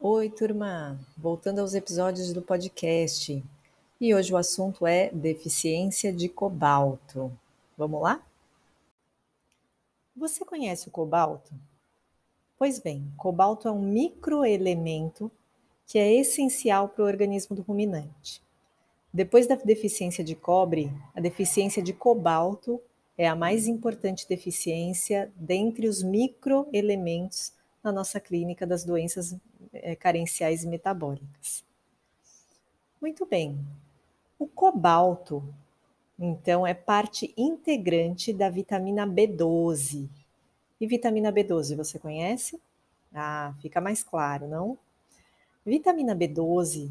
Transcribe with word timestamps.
Oi, 0.00 0.30
turma! 0.30 0.96
Voltando 1.16 1.58
aos 1.58 1.74
episódios 1.74 2.32
do 2.32 2.40
podcast. 2.40 3.42
E 4.00 4.14
hoje 4.14 4.32
o 4.32 4.36
assunto 4.36 4.86
é 4.86 5.10
deficiência 5.10 6.12
de 6.12 6.28
cobalto. 6.28 7.36
Vamos 7.76 8.00
lá? 8.02 8.22
Você 10.16 10.44
conhece 10.44 10.86
o 10.86 10.92
cobalto? 10.92 11.52
Pois 12.56 12.78
bem, 12.78 13.12
cobalto 13.16 13.66
é 13.66 13.72
um 13.72 13.82
microelemento 13.82 15.32
que 15.84 15.98
é 15.98 16.14
essencial 16.14 16.88
para 16.88 17.02
o 17.02 17.08
organismo 17.08 17.56
do 17.56 17.62
ruminante. 17.62 18.40
Depois 19.12 19.48
da 19.48 19.56
deficiência 19.56 20.22
de 20.22 20.36
cobre, 20.36 20.92
a 21.12 21.20
deficiência 21.20 21.82
de 21.82 21.92
cobalto 21.92 22.80
é 23.16 23.26
a 23.26 23.34
mais 23.34 23.66
importante 23.66 24.28
deficiência 24.28 25.32
dentre 25.34 25.88
os 25.88 26.04
microelementos 26.04 27.57
na 27.88 27.92
nossa 27.92 28.20
clínica 28.20 28.66
das 28.66 28.84
doenças 28.84 29.36
é, 29.72 29.96
carenciais 29.96 30.64
metabólicas. 30.64 31.64
Muito 33.00 33.24
bem. 33.24 33.58
O 34.38 34.46
cobalto 34.46 35.42
então, 36.18 36.66
é 36.66 36.74
parte 36.74 37.32
integrante 37.36 38.32
da 38.32 38.50
vitamina 38.50 39.06
B12. 39.06 40.08
E 40.80 40.86
vitamina 40.86 41.32
B12 41.32 41.76
você 41.76 41.96
conhece? 41.96 42.60
Ah, 43.14 43.54
fica 43.60 43.80
mais 43.80 44.02
claro, 44.02 44.48
não? 44.48 44.76
Vitamina 45.64 46.16
B12, 46.16 46.90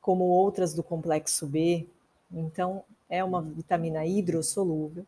como 0.00 0.24
outras 0.24 0.72
do 0.72 0.84
complexo 0.84 1.46
B, 1.46 1.86
então 2.32 2.84
é 3.08 3.24
uma 3.24 3.42
vitamina 3.42 4.06
hidrossolúvel, 4.06 5.04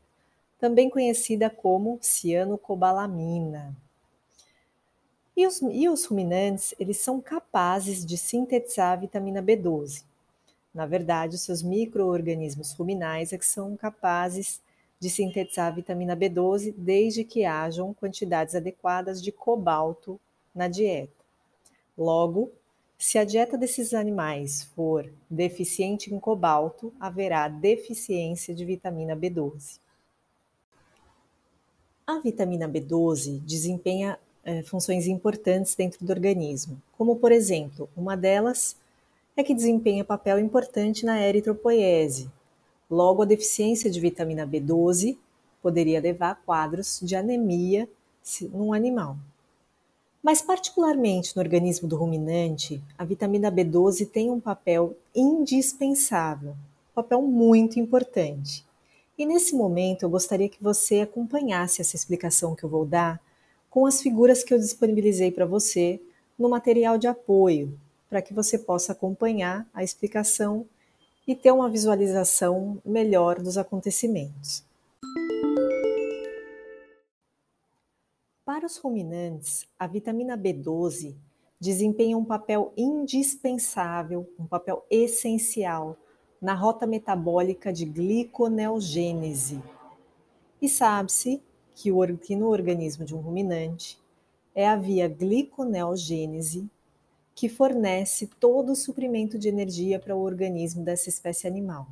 também 0.59 0.91
conhecida 0.91 1.49
como 1.49 1.99
cianocobalamina. 2.01 3.77
E 5.37 5.47
os, 5.47 5.63
e 5.63 5.89
os 5.89 6.05
ruminantes, 6.05 6.75
eles 6.79 6.99
são 6.99 7.21
capazes 7.21 8.05
de 8.05 8.19
sintetizar 8.19 8.93
a 8.93 8.97
vitamina 8.97 9.43
B12. 9.43 10.05
Na 10.74 10.87
verdade, 10.87 11.37
os 11.37 11.43
seus 11.43 11.63
micro-organismos 11.63 12.73
ruminais 12.73 13.33
é 13.33 13.39
que 13.39 13.47
são 13.47 13.77
capazes 13.77 14.61
de 14.99 15.11
sintetizar 15.11 15.66
a 15.66 15.74
vitamina 15.74 16.16
B12 16.16 16.74
desde 16.77 17.24
que 17.24 17.45
hajam 17.45 17.93
quantidades 17.93 18.55
adequadas 18.55 19.23
de 19.23 19.33
cobalto 19.33 20.21
na 20.55 20.69
dieta. 20.69 21.13
Logo, 21.96 22.52
se 22.96 23.19
a 23.19 23.24
dieta 23.24 23.59
desses 23.59 23.93
animais 23.93 24.63
for 24.77 25.13
deficiente 25.29 26.15
em 26.15 26.21
cobalto, 26.21 26.93
haverá 27.01 27.49
deficiência 27.49 28.55
de 28.55 28.65
vitamina 28.65 29.17
B12. 29.17 29.80
A 32.07 32.21
vitamina 32.21 32.69
B12 32.69 33.41
desempenha 33.41 34.19
é, 34.45 34.62
funções 34.62 35.07
importantes 35.07 35.74
dentro 35.74 36.04
do 36.04 36.10
organismo, 36.10 36.80
como, 36.96 37.16
por 37.16 37.32
exemplo, 37.32 37.88
uma 37.96 38.16
delas 38.16 38.76
é 39.37 39.43
que 39.43 39.54
desempenha 39.54 40.04
papel 40.04 40.38
importante 40.38 41.07
na 41.07 41.21
eritropoiese. 41.21 42.30
Logo, 42.90 43.23
a 43.23 43.26
deficiência 43.26 43.90
de 43.90 44.01
vitamina 44.01 44.46
B12 44.46 45.16
poderia 45.62 46.01
levar 46.01 46.30
a 46.32 46.34
quadros 46.34 47.01
de 47.02 47.16
anemia 47.16 47.88
num 48.52 48.73
animal. 48.73 49.16
Mas, 50.23 50.43
particularmente 50.43 51.34
no 51.34 51.43
organismo 51.43 51.88
do 51.88 51.96
ruminante, 51.96 52.82
a 52.96 53.04
vitamina 53.04 53.51
B12 53.51 54.09
tem 54.09 54.30
um 54.30 54.38
papel 54.38 54.96
indispensável, 55.15 56.51
um 56.51 56.95
papel 56.95 57.23
muito 57.23 57.80
importante. 57.80 58.65
E 59.16 59.27
nesse 59.27 59.54
momento 59.54 60.02
eu 60.02 60.10
gostaria 60.10 60.49
que 60.49 60.62
você 60.62 61.01
acompanhasse 61.01 61.80
essa 61.80 61.96
explicação 61.96 62.54
que 62.54 62.65
eu 62.65 62.68
vou 62.68 62.84
dar 62.84 63.21
com 63.73 63.87
as 63.87 64.03
figuras 64.03 64.44
que 64.44 64.53
eu 64.53 64.59
disponibilizei 64.59 65.32
para 65.32 65.47
você 65.47 65.98
no 66.38 66.50
material 66.50 66.98
de 66.98 67.06
apoio, 67.06 67.81
para 68.06 68.20
que 68.20 68.34
você 68.34 68.59
possa 68.59 68.92
acompanhar 68.92 69.66
a 69.72 69.82
explicação 69.82 70.66
e 71.26 71.34
ter 71.34 71.50
uma 71.53 71.70
visualização 71.70 72.82
melhor 72.84 73.41
dos 73.41 73.56
acontecimentos. 73.56 74.62
Para 78.44 78.66
os 78.66 78.77
ruminantes, 78.77 79.66
a 79.78 79.87
vitamina 79.87 80.37
B12 80.37 81.15
desempenha 81.59 82.19
um 82.19 82.27
papel 82.27 82.75
indispensável, 82.77 84.28
um 84.38 84.44
papel 84.44 84.84
essencial 84.91 85.97
na 86.43 86.53
rota 86.53 86.87
metabólica 86.87 87.72
de 87.72 87.87
gliconeogênese. 87.87 89.62
E 90.61 90.69
sabe-se 90.69 91.41
que, 91.75 91.91
que 92.19 92.37
no 92.37 92.49
organismo 92.49 93.05
de 93.05 93.15
um 93.15 93.21
ruminante 93.21 93.99
é 94.55 94.69
a 94.69 94.77
via 94.77 95.09
gliconeogênese 95.09 96.69
que 97.34 97.49
fornece 97.49 98.27
todo 98.27 98.72
o 98.72 98.77
suprimento 98.77 99.38
de 99.38 99.49
energia 99.49 99.99
para 99.99 100.15
o 100.15 100.22
organismo 100.22 100.84
dessa 100.84 101.09
espécie 101.09 101.47
animal. 101.47 101.88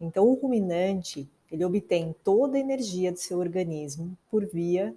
Então, 0.00 0.28
o 0.28 0.34
ruminante 0.34 1.28
ele 1.50 1.64
obtém 1.64 2.14
toda 2.24 2.56
a 2.56 2.60
energia 2.60 3.12
do 3.12 3.18
seu 3.18 3.38
organismo 3.38 4.16
por 4.30 4.44
via 4.46 4.94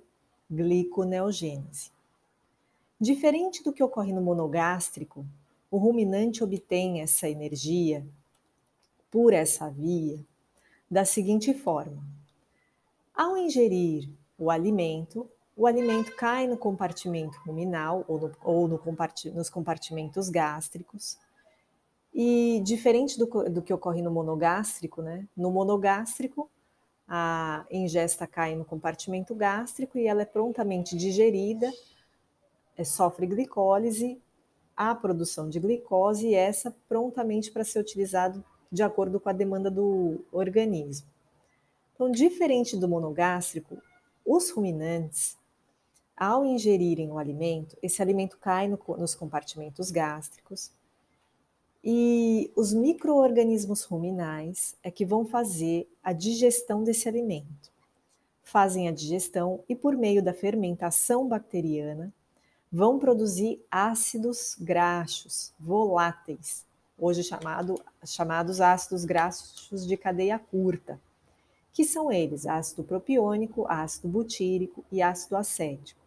gliconeogênese. 0.50 1.91
Diferente 3.00 3.63
do 3.63 3.72
que 3.72 3.84
ocorre 3.84 4.12
no 4.12 4.22
monogástrico, 4.22 5.25
o 5.72 5.78
ruminante 5.78 6.44
obtém 6.44 7.01
essa 7.01 7.29
energia 7.29 8.06
por 9.12 9.31
essa 9.31 9.69
via 9.69 10.19
da 10.89 11.06
seguinte 11.06 11.53
forma: 11.53 12.03
ao 13.19 13.35
ingerir 13.35 14.09
o 14.38 14.50
alimento, 14.50 15.30
o 15.53 15.68
alimento 15.68 16.16
cai 16.16 16.47
no 16.47 16.57
compartimento 16.57 17.38
ruminal 17.46 18.06
ou, 18.07 18.18
no, 18.18 18.31
ou 18.41 18.66
no 18.66 18.80
comparti 18.80 19.30
nos 19.30 19.50
compartimentos 19.50 20.30
gástricos. 20.30 21.18
E 22.13 22.62
diferente 22.63 23.19
do, 23.19 23.25
do 23.50 23.62
que 23.62 23.74
ocorre 23.74 24.02
no 24.02 24.09
monogástrico, 24.09 25.02
né? 25.02 25.28
No 25.35 25.52
monogástrico, 25.52 26.50
a 27.06 27.66
ingesta 27.69 28.25
cai 28.25 28.56
no 28.56 28.63
compartimento 28.63 29.36
gástrico 29.36 29.97
e 29.97 30.07
ela 30.07 30.22
é 30.22 30.25
prontamente 30.25 30.96
digerida, 30.96 31.69
é, 32.78 32.86
sofre 32.86 33.28
glicólise, 33.28 34.18
a 34.78 34.96
produção 34.96 35.50
de 35.50 35.59
glicose 35.59 36.30
e 36.30 36.36
essa 36.36 36.74
prontamente 36.88 37.51
para 37.51 37.66
ser 37.66 37.81
utilizado 37.81 38.41
de 38.72 38.81
acordo 38.81 39.19
com 39.19 39.28
a 39.28 39.34
demanda 39.34 39.69
do 39.69 40.24
organismo. 40.31 41.19
Então, 42.00 42.10
diferente 42.10 42.78
do 42.78 42.88
monogástrico, 42.88 43.78
os 44.26 44.50
ruminantes 44.52 45.38
ao 46.16 46.46
ingerirem 46.46 47.12
o 47.12 47.18
alimento, 47.18 47.78
esse 47.84 48.02
alimento 48.02 48.38
cai 48.38 48.70
no, 48.70 48.80
nos 48.98 49.14
compartimentos 49.14 49.92
gástricos 49.92 50.72
e 51.84 52.54
os 52.56 52.74
micro-organismos 52.74 53.84
ruminais 53.84 54.78
é 54.82 54.90
que 54.90 55.06
vão 55.06 55.26
fazer 55.26 55.94
a 56.02 56.14
digestão 56.14 56.86
desse 56.86 57.10
alimento. 57.10 57.70
Fazem 58.44 58.88
a 58.88 58.94
digestão 58.94 59.62
e, 59.68 59.76
por 59.76 59.94
meio 59.98 60.24
da 60.24 60.34
fermentação 60.34 61.28
bacteriana, 61.28 62.14
vão 62.72 62.98
produzir 62.98 63.62
ácidos 63.70 64.56
graxos 64.58 65.52
voláteis, 65.60 66.66
hoje 66.98 67.24
chamado, 67.24 67.76
chamados 68.06 68.62
ácidos 68.62 69.04
graxos 69.04 69.86
de 69.86 69.98
cadeia 69.98 70.40
curta, 70.40 70.98
que 71.72 71.84
são 71.84 72.12
eles 72.12 72.46
ácido 72.46 72.84
propiônico, 72.84 73.66
ácido 73.68 74.07
butírico 74.07 74.84
e 74.91 75.02
ácido 75.02 75.38
acético. 75.38 76.00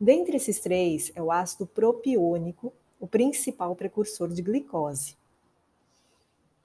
Dentre 0.00 0.36
esses 0.36 0.60
três, 0.60 1.12
é 1.14 1.22
o 1.22 1.30
ácido 1.30 1.66
propiônico 1.66 2.72
o 3.00 3.06
principal 3.06 3.74
precursor 3.74 4.28
de 4.28 4.42
glicose. 4.42 5.16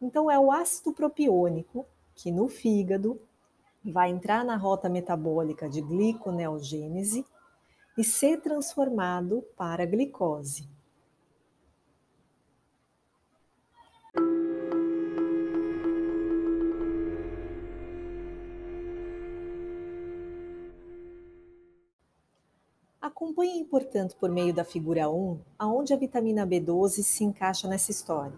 Então, 0.01 0.29
é 0.29 0.37
o 0.37 0.51
ácido 0.51 0.91
propiônico 0.91 1.85
que 2.13 2.29
no 2.29 2.49
fígado 2.49 3.19
vai 3.83 4.09
entrar 4.09 4.43
na 4.43 4.57
rota 4.57 4.89
metabólica 4.89 5.69
de 5.69 5.81
gliconeogênese 5.81 7.25
e 7.97 8.03
ser 8.03 8.41
transformado 8.41 9.43
para 9.55 9.85
glicose. 9.85 10.67
Acompanhem, 23.15 23.63
portanto, 23.63 24.17
por 24.17 24.29
meio 24.29 24.53
da 24.53 24.65
figura 24.65 25.09
1, 25.09 25.39
aonde 25.57 25.93
a 25.93 25.97
vitamina 25.97 26.45
B12 26.45 27.01
se 27.01 27.23
encaixa 27.23 27.65
nessa 27.65 27.89
história. 27.89 28.37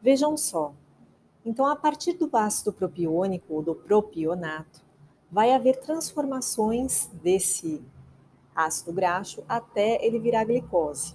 Vejam 0.00 0.38
só. 0.38 0.72
Então, 1.44 1.66
a 1.66 1.76
partir 1.76 2.14
do 2.14 2.34
ácido 2.34 2.72
propiônico 2.72 3.52
ou 3.52 3.62
do 3.62 3.74
propionato, 3.74 4.82
vai 5.30 5.52
haver 5.52 5.80
transformações 5.80 7.10
desse 7.22 7.84
ácido 8.56 8.90
graxo 8.90 9.44
até 9.46 10.02
ele 10.02 10.18
virar 10.18 10.44
glicose. 10.44 11.14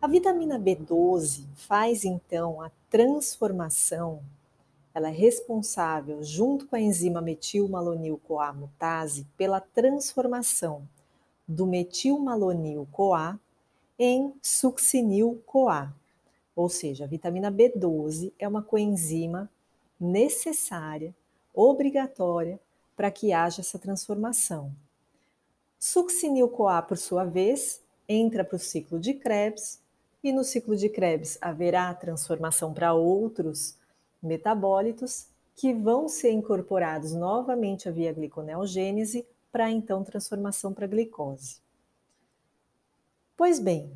A 0.00 0.06
vitamina 0.06 0.60
B12 0.60 1.44
faz 1.56 2.04
então 2.04 2.62
a 2.62 2.70
transformação, 2.88 4.22
ela 4.94 5.08
é 5.08 5.12
responsável, 5.12 6.22
junto 6.22 6.68
com 6.68 6.76
a 6.76 6.80
enzima 6.80 7.20
metilmalonil-CoA 7.20 8.52
mutase, 8.52 9.26
pela 9.36 9.58
transformação 9.58 10.86
do 11.46 11.66
metilmalonil-CoA 11.66 13.38
em 13.98 14.34
succinil-CoA. 14.42 15.94
Ou 16.56 16.68
seja, 16.68 17.04
a 17.04 17.08
vitamina 17.08 17.50
B12 17.50 18.32
é 18.38 18.46
uma 18.46 18.62
coenzima 18.62 19.50
necessária, 19.98 21.14
obrigatória, 21.52 22.60
para 22.96 23.10
que 23.10 23.32
haja 23.32 23.60
essa 23.60 23.78
transformação. 23.78 24.72
Succinil-CoA, 25.78 26.82
por 26.82 26.96
sua 26.96 27.24
vez, 27.24 27.82
entra 28.08 28.44
para 28.44 28.56
o 28.56 28.58
ciclo 28.58 28.98
de 28.98 29.14
Krebs, 29.14 29.80
e 30.22 30.32
no 30.32 30.42
ciclo 30.42 30.74
de 30.74 30.88
Krebs 30.88 31.36
haverá 31.40 31.92
transformação 31.92 32.72
para 32.72 32.94
outros 32.94 33.76
metabólitos 34.22 35.26
que 35.54 35.74
vão 35.74 36.08
ser 36.08 36.30
incorporados 36.30 37.12
novamente 37.12 37.90
via 37.90 38.12
gliconeogênese 38.12 39.26
para 39.54 39.70
então 39.70 40.02
transformação 40.02 40.74
para 40.74 40.84
glicose. 40.84 41.58
Pois 43.36 43.60
bem, 43.60 43.88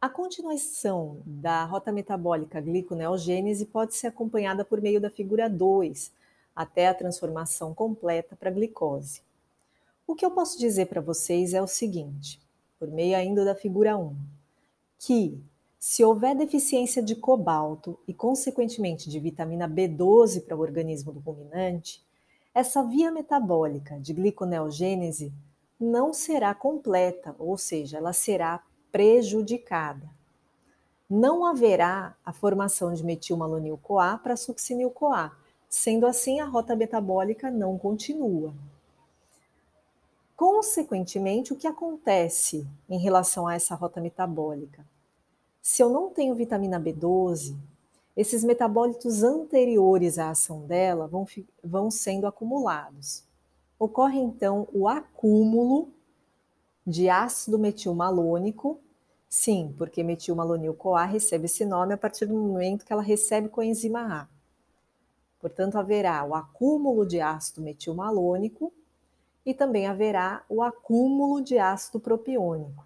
a 0.00 0.08
continuação 0.08 1.22
da 1.24 1.64
rota 1.64 1.92
metabólica 1.92 2.60
gliconeogênese 2.60 3.64
pode 3.64 3.94
ser 3.94 4.08
acompanhada 4.08 4.64
por 4.64 4.80
meio 4.80 5.00
da 5.00 5.08
figura 5.08 5.48
2, 5.48 6.10
até 6.52 6.88
a 6.88 6.94
transformação 6.94 7.72
completa 7.72 8.34
para 8.34 8.50
glicose. 8.50 9.22
O 10.04 10.16
que 10.16 10.26
eu 10.26 10.32
posso 10.32 10.58
dizer 10.58 10.86
para 10.86 11.00
vocês 11.00 11.54
é 11.54 11.62
o 11.62 11.68
seguinte, 11.68 12.40
por 12.80 12.88
meio 12.88 13.16
ainda 13.16 13.44
da 13.44 13.54
figura 13.54 13.96
1, 13.96 14.16
que 14.98 15.40
se 15.78 16.02
houver 16.02 16.34
deficiência 16.34 17.00
de 17.00 17.14
cobalto 17.14 17.96
e, 18.08 18.12
consequentemente, 18.12 19.08
de 19.08 19.20
vitamina 19.20 19.68
B12 19.68 20.44
para 20.44 20.56
o 20.56 20.60
organismo 20.60 21.12
do 21.12 21.20
ruminante, 21.20 22.04
essa 22.56 22.82
via 22.82 23.10
metabólica 23.10 24.00
de 24.00 24.14
gliconeogênese 24.14 25.30
não 25.78 26.14
será 26.14 26.54
completa, 26.54 27.36
ou 27.38 27.58
seja, 27.58 27.98
ela 27.98 28.14
será 28.14 28.62
prejudicada. 28.90 30.08
Não 31.08 31.44
haverá 31.44 32.16
a 32.24 32.32
formação 32.32 32.94
de 32.94 33.04
metilmalonil-CoA 33.04 34.16
para 34.22 34.38
succinil-CoA. 34.38 35.32
Sendo 35.68 36.06
assim, 36.06 36.40
a 36.40 36.46
rota 36.46 36.74
metabólica 36.74 37.50
não 37.50 37.76
continua. 37.76 38.54
Consequentemente, 40.34 41.52
o 41.52 41.56
que 41.56 41.66
acontece 41.66 42.66
em 42.88 42.98
relação 42.98 43.46
a 43.46 43.54
essa 43.54 43.74
rota 43.74 44.00
metabólica? 44.00 44.82
Se 45.60 45.82
eu 45.82 45.90
não 45.90 46.08
tenho 46.08 46.34
vitamina 46.34 46.80
B12, 46.80 47.54
esses 48.16 48.42
metabólitos 48.42 49.22
anteriores 49.22 50.18
à 50.18 50.30
ação 50.30 50.66
dela 50.66 51.06
vão, 51.06 51.26
vão 51.62 51.90
sendo 51.90 52.26
acumulados. 52.26 53.22
Ocorre 53.78 54.18
então 54.18 54.66
o 54.72 54.88
acúmulo 54.88 55.90
de 56.86 57.10
ácido 57.10 57.58
metilmalônico, 57.58 58.80
sim, 59.28 59.74
porque 59.76 60.02
metilmalonil-CoA 60.02 61.04
recebe 61.04 61.44
esse 61.44 61.66
nome 61.66 61.92
a 61.92 61.98
partir 61.98 62.24
do 62.24 62.34
momento 62.34 62.86
que 62.86 62.92
ela 62.92 63.02
recebe 63.02 63.50
coenzima 63.50 64.22
A. 64.22 64.28
Portanto, 65.38 65.76
haverá 65.76 66.24
o 66.24 66.34
acúmulo 66.34 67.04
de 67.04 67.20
ácido 67.20 67.60
metilmalônico 67.60 68.72
e 69.44 69.52
também 69.52 69.86
haverá 69.86 70.42
o 70.48 70.62
acúmulo 70.62 71.42
de 71.42 71.58
ácido 71.58 72.00
propiônico. 72.00 72.85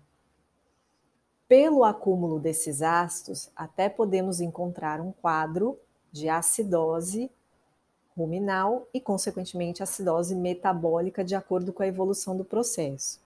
Pelo 1.50 1.82
acúmulo 1.82 2.38
desses 2.38 2.80
ácidos, 2.80 3.50
até 3.56 3.88
podemos 3.88 4.40
encontrar 4.40 5.00
um 5.00 5.10
quadro 5.10 5.76
de 6.12 6.28
acidose 6.28 7.28
ruminal 8.16 8.86
e, 8.94 9.00
consequentemente, 9.00 9.82
acidose 9.82 10.36
metabólica 10.36 11.24
de 11.24 11.34
acordo 11.34 11.72
com 11.72 11.82
a 11.82 11.88
evolução 11.88 12.36
do 12.36 12.44
processo. 12.44 13.18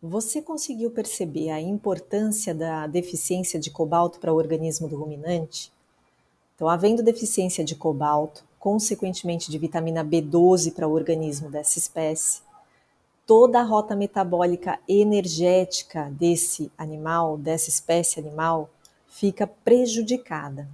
Você 0.00 0.40
conseguiu 0.40 0.90
perceber 0.90 1.50
a 1.50 1.60
importância 1.60 2.54
da 2.54 2.86
deficiência 2.86 3.60
de 3.60 3.70
cobalto 3.70 4.18
para 4.18 4.32
o 4.32 4.36
organismo 4.36 4.88
do 4.88 4.96
ruminante? 4.96 5.70
Então, 6.54 6.66
havendo 6.66 7.02
deficiência 7.02 7.62
de 7.62 7.76
cobalto, 7.76 8.42
consequentemente 8.58 9.50
de 9.50 9.58
vitamina 9.58 10.02
B12 10.02 10.72
para 10.72 10.88
o 10.88 10.92
organismo 10.92 11.50
dessa 11.50 11.78
espécie, 11.78 12.40
toda 13.32 13.60
a 13.60 13.62
rota 13.62 13.96
metabólica 13.96 14.78
energética 14.86 16.10
desse 16.10 16.70
animal, 16.76 17.38
dessa 17.38 17.70
espécie 17.70 18.20
animal, 18.20 18.68
fica 19.08 19.46
prejudicada. 19.46 20.68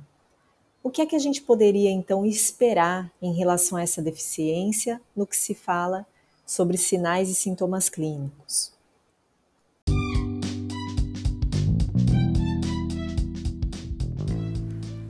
O 0.83 0.91
que 0.91 1.01
é 1.01 1.07
que 1.07 1.15
a 1.15 1.21
gente 1.21 1.41
poderia 1.41 1.89
então 1.89 2.27
esperar 2.27 3.13
em 3.23 3.33
relação 3.33 3.79
a 3.79 3.83
essa 3.83 4.03
deficiência 4.03 5.01
no 5.15 5.25
que 5.25 5.37
se 5.37 5.55
fala 5.55 6.05
sobre 6.45 6.77
sinais 6.77 7.31
e 7.31 7.35
sintomas 7.37 7.89
clínicos? 7.89 8.73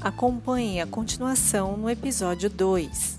Acompanhe 0.02 0.82
a 0.82 0.86
continuação 0.86 1.78
no 1.78 1.88
episódio 1.88 2.50
2. 2.50 3.17